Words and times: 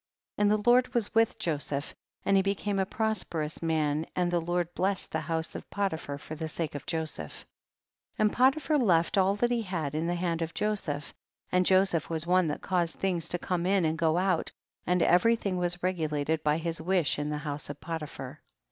12. 0.37 0.43
And 0.43 0.51
the 0.63 0.67
Lord 0.67 0.93
was 0.95 1.13
with 1.13 1.37
Joseph 1.37 1.93
and 2.25 2.35
he 2.35 2.41
became 2.41 2.79
a 2.79 2.87
prosperous 2.87 3.61
man, 3.61 4.07
and 4.15 4.31
the 4.31 4.41
Lord 4.41 4.73
blessed 4.73 5.11
the 5.11 5.19
house 5.19 5.53
of 5.53 5.69
Polipliar 5.69 6.19
for 6.19 6.33
the 6.33 6.49
sake 6.49 6.73
of 6.73 6.87
Joseph. 6.87 7.45
13. 8.17 8.17
And 8.17 8.33
Potiphar 8.33 8.79
left 8.79 9.15
all 9.15 9.35
that 9.35 9.51
he 9.51 9.61
had 9.61 9.93
in 9.93 10.07
the 10.07 10.15
hand 10.15 10.41
of 10.41 10.55
Joseph, 10.55 11.13
and 11.51 11.67
Joseph 11.67 12.09
was 12.09 12.25
one 12.25 12.47
that 12.47 12.63
caused 12.63 12.95
things 12.95 13.29
to 13.29 13.37
come 13.37 13.67
in 13.67 13.85
and 13.85 13.95
go 13.95 14.17
out, 14.17 14.51
and 14.87 15.03
every 15.03 15.35
thing 15.35 15.57
was 15.57 15.83
regulated 15.83 16.41
by 16.41 16.57
his 16.57 16.81
wish 16.81 17.19
in 17.19 17.29
the 17.29 17.37
house 17.37 17.69
of 17.69 17.79
Potiphar. 17.79 18.41